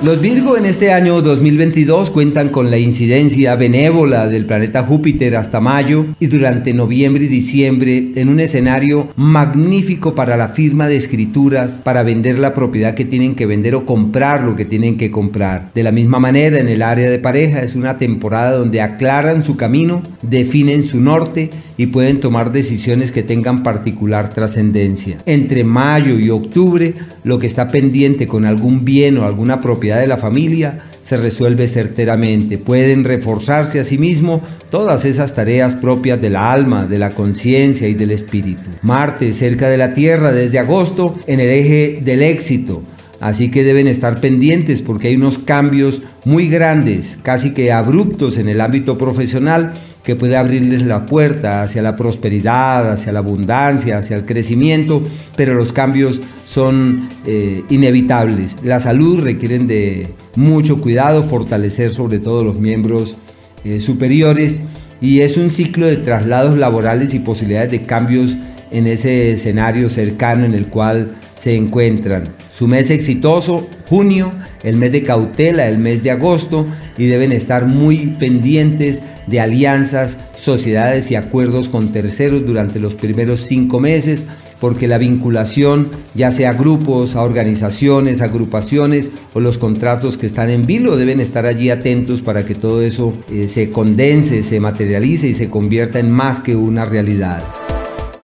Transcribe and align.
Los 0.00 0.20
Virgo 0.20 0.56
en 0.56 0.64
este 0.64 0.92
año 0.92 1.20
2022 1.22 2.10
cuentan 2.10 2.50
con 2.50 2.70
la 2.70 2.78
incidencia 2.78 3.56
benévola 3.56 4.28
del 4.28 4.46
planeta 4.46 4.84
Júpiter 4.84 5.34
hasta 5.34 5.60
mayo 5.60 6.06
y 6.20 6.28
durante 6.28 6.72
noviembre 6.72 7.24
y 7.24 7.26
diciembre 7.26 8.12
en 8.14 8.28
un 8.28 8.38
escenario 8.38 9.08
magnífico 9.16 10.14
para 10.14 10.36
la 10.36 10.50
firma 10.50 10.86
de 10.86 10.94
escrituras, 10.94 11.80
para 11.82 12.04
vender 12.04 12.38
la 12.38 12.54
propiedad 12.54 12.94
que 12.94 13.06
tienen 13.06 13.34
que 13.34 13.46
vender 13.46 13.74
o 13.74 13.86
comprar 13.86 14.44
lo 14.44 14.54
que 14.54 14.64
tienen 14.64 14.98
que 14.98 15.10
comprar. 15.10 15.72
De 15.74 15.82
la 15.82 15.90
misma 15.90 16.20
manera 16.20 16.60
en 16.60 16.68
el 16.68 16.82
área 16.82 17.10
de 17.10 17.18
pareja 17.18 17.62
es 17.62 17.74
una 17.74 17.98
temporada 17.98 18.52
donde 18.52 18.80
aclaran 18.80 19.42
su 19.42 19.56
camino, 19.56 20.04
definen 20.22 20.84
su 20.84 21.00
norte 21.00 21.50
y 21.76 21.86
pueden 21.86 22.20
tomar 22.20 22.52
decisiones 22.52 23.10
que 23.10 23.22
tengan 23.24 23.64
particular 23.64 24.30
trascendencia. 24.30 25.18
Entre 25.26 25.64
mayo 25.64 26.18
y 26.20 26.30
octubre 26.30 26.94
lo 27.24 27.38
que 27.38 27.46
está 27.46 27.68
pendiente 27.68 28.26
con 28.26 28.44
algún 28.44 28.84
bien 28.84 29.18
o 29.18 29.24
alguna 29.24 29.60
propiedad 29.60 29.87
de 29.96 30.06
la 30.06 30.16
familia 30.16 30.78
se 31.02 31.16
resuelve 31.16 31.66
certeramente. 31.66 32.58
Pueden 32.58 33.04
reforzarse 33.04 33.80
a 33.80 33.84
sí 33.84 33.96
mismo 33.96 34.42
todas 34.70 35.04
esas 35.04 35.34
tareas 35.34 35.74
propias 35.74 36.20
de 36.20 36.30
la 36.30 36.52
alma, 36.52 36.86
de 36.86 36.98
la 36.98 37.10
conciencia 37.10 37.88
y 37.88 37.94
del 37.94 38.10
espíritu. 38.10 38.62
Marte 38.82 39.32
cerca 39.32 39.68
de 39.68 39.78
la 39.78 39.94
Tierra 39.94 40.32
desde 40.32 40.58
agosto 40.58 41.18
en 41.26 41.40
el 41.40 41.48
eje 41.48 42.00
del 42.04 42.22
éxito. 42.22 42.82
Así 43.20 43.50
que 43.50 43.64
deben 43.64 43.88
estar 43.88 44.20
pendientes 44.20 44.82
porque 44.82 45.08
hay 45.08 45.16
unos 45.16 45.38
cambios 45.38 46.02
muy 46.24 46.48
grandes, 46.48 47.18
casi 47.22 47.52
que 47.52 47.72
abruptos 47.72 48.38
en 48.38 48.48
el 48.48 48.60
ámbito 48.60 48.96
profesional 48.96 49.72
que 50.04 50.16
puede 50.16 50.36
abrirles 50.36 50.82
la 50.82 51.04
puerta 51.04 51.62
hacia 51.62 51.82
la 51.82 51.94
prosperidad, 51.94 52.90
hacia 52.90 53.12
la 53.12 53.18
abundancia, 53.18 53.98
hacia 53.98 54.16
el 54.16 54.24
crecimiento, 54.24 55.02
pero 55.36 55.54
los 55.54 55.72
cambios 55.72 56.20
son 56.48 57.10
eh, 57.26 57.62
inevitables. 57.68 58.62
La 58.64 58.80
salud 58.80 59.20
requieren 59.20 59.66
de 59.66 60.08
mucho 60.34 60.80
cuidado, 60.80 61.22
fortalecer 61.22 61.92
sobre 61.92 62.20
todo 62.20 62.42
los 62.42 62.58
miembros 62.58 63.16
eh, 63.64 63.80
superiores 63.80 64.62
y 65.00 65.20
es 65.20 65.36
un 65.36 65.50
ciclo 65.50 65.86
de 65.86 65.96
traslados 65.96 66.56
laborales 66.56 67.12
y 67.12 67.18
posibilidades 67.18 67.70
de 67.70 67.82
cambios 67.82 68.34
en 68.70 68.86
ese 68.86 69.32
escenario 69.32 69.90
cercano 69.90 70.46
en 70.46 70.54
el 70.54 70.68
cual 70.68 71.12
se 71.36 71.54
encuentran. 71.54 72.34
Su 72.58 72.66
mes 72.66 72.90
exitoso, 72.90 73.68
junio, 73.88 74.32
el 74.64 74.74
mes 74.74 74.90
de 74.90 75.04
cautela, 75.04 75.68
el 75.68 75.78
mes 75.78 76.02
de 76.02 76.10
agosto, 76.10 76.66
y 76.96 77.06
deben 77.06 77.30
estar 77.30 77.66
muy 77.66 78.16
pendientes 78.18 79.00
de 79.28 79.38
alianzas, 79.38 80.18
sociedades 80.34 81.12
y 81.12 81.14
acuerdos 81.14 81.68
con 81.68 81.92
terceros 81.92 82.44
durante 82.44 82.80
los 82.80 82.96
primeros 82.96 83.42
cinco 83.42 83.78
meses, 83.78 84.24
porque 84.60 84.88
la 84.88 84.98
vinculación, 84.98 85.88
ya 86.16 86.32
sea 86.32 86.50
a 86.50 86.54
grupos, 86.54 87.14
a 87.14 87.22
organizaciones, 87.22 88.22
agrupaciones 88.22 89.12
o 89.34 89.38
los 89.38 89.56
contratos 89.56 90.18
que 90.18 90.26
están 90.26 90.50
en 90.50 90.66
vilo, 90.66 90.96
deben 90.96 91.20
estar 91.20 91.46
allí 91.46 91.70
atentos 91.70 92.22
para 92.22 92.44
que 92.44 92.56
todo 92.56 92.82
eso 92.82 93.14
eh, 93.30 93.46
se 93.46 93.70
condense, 93.70 94.42
se 94.42 94.58
materialice 94.58 95.28
y 95.28 95.34
se 95.34 95.48
convierta 95.48 96.00
en 96.00 96.10
más 96.10 96.40
que 96.40 96.56
una 96.56 96.84
realidad. 96.84 97.44